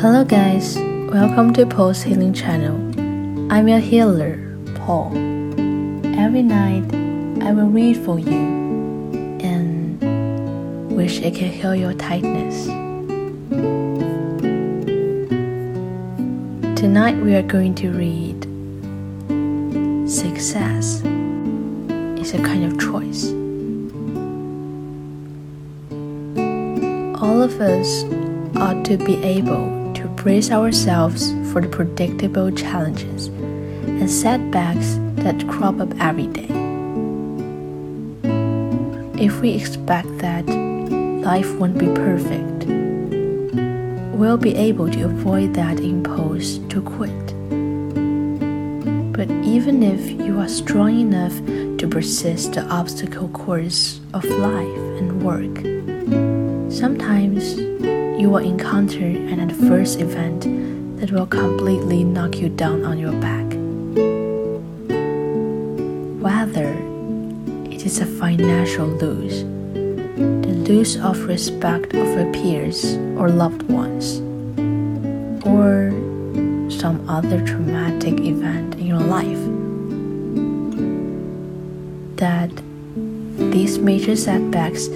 [0.00, 0.78] Hello, guys.
[1.12, 2.74] Welcome to Paul's Healing Channel.
[3.52, 4.38] I'm your healer,
[4.76, 5.08] Paul.
[6.16, 6.90] Every night,
[7.44, 8.40] I will read for you
[9.42, 10.00] and
[10.90, 12.64] wish it can heal your tightness.
[16.80, 18.44] Tonight, we are going to read
[20.10, 21.02] Success
[22.16, 23.26] is a kind of choice.
[27.20, 28.04] All of us
[28.56, 29.79] ought to be able
[30.20, 36.50] brace ourselves for the predictable challenges and setbacks that crop up every day.
[39.18, 40.46] If we expect that
[41.24, 42.66] life won't be perfect,
[44.14, 47.26] we'll be able to avoid that impulse to quit.
[49.14, 51.34] But even if you are strong enough
[51.78, 55.56] to persist the obstacle course of life and work,
[56.70, 57.79] sometimes
[58.20, 60.42] you will encounter an adverse event
[61.00, 63.46] that will completely knock you down on your back.
[66.20, 66.68] Whether
[67.72, 74.20] it is a financial loss, the loss of respect of your peers or loved ones,
[75.46, 75.90] or
[76.70, 79.42] some other traumatic event in your life,
[82.16, 82.50] that
[83.50, 84.88] these major setbacks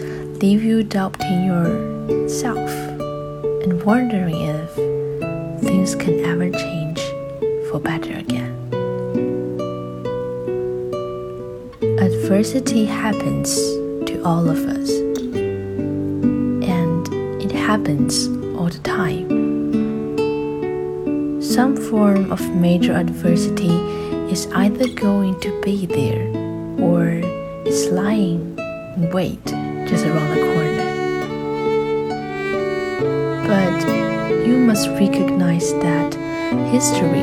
[0.42, 2.93] leave you doubting yourself
[3.64, 4.74] and wondering if
[5.64, 7.00] things can ever change
[7.70, 8.52] for better again.
[11.98, 13.56] Adversity happens
[14.04, 14.90] to all of us,
[16.68, 17.08] and
[17.42, 19.32] it happens all the time.
[21.40, 23.76] Some form of major adversity
[24.30, 26.28] is either going to be there
[26.84, 27.08] or
[27.64, 28.58] is lying
[28.98, 29.42] in wait
[29.88, 30.83] just around the corner.
[34.64, 36.14] Must recognize that
[36.72, 37.20] history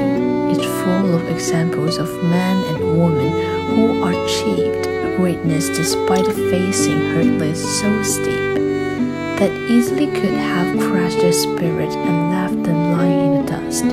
[0.54, 3.32] is full of examples of men and women
[3.70, 4.86] who achieved
[5.18, 8.56] greatness despite facing hurdles so steep
[9.40, 13.86] that easily could have crushed their spirit and left them lying in the dust.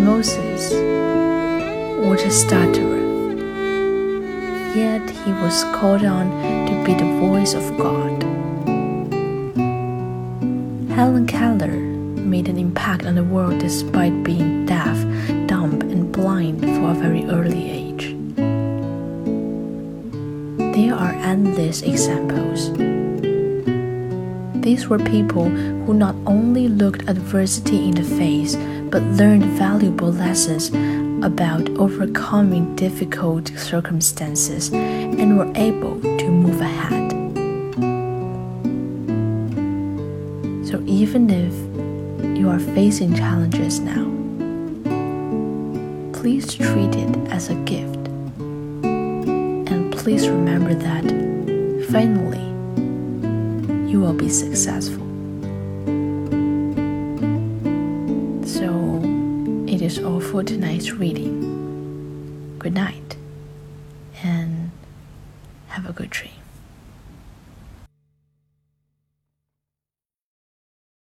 [0.00, 0.72] Moses
[2.08, 3.04] was a stutterer,
[4.74, 6.30] yet he was called on
[6.66, 8.24] to be the voice of God.
[10.94, 14.96] Helen Keller made an impact on the world despite being deaf,
[15.48, 18.14] dumb, and blind for a very early age.
[20.76, 22.70] There are endless examples.
[24.62, 28.54] These were people who not only looked adversity in the face
[28.92, 30.68] but learned valuable lessons
[31.26, 37.03] about overcoming difficult circumstances and were able to move ahead.
[40.74, 41.54] So, even if
[42.36, 44.10] you are facing challenges now,
[46.12, 48.08] please treat it as a gift.
[48.82, 51.04] And please remember that
[51.92, 52.42] finally
[53.88, 55.06] you will be successful.
[58.44, 59.00] So,
[59.72, 62.56] it is all for tonight's reading.
[62.58, 63.16] Good night
[64.24, 64.72] and
[65.68, 66.43] have a good dream.